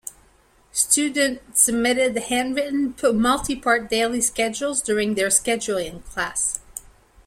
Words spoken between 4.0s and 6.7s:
schedules during their scheduling class.